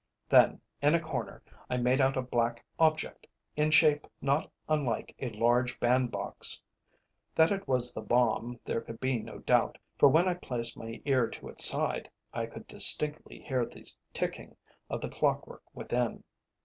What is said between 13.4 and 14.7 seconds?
hear the ticking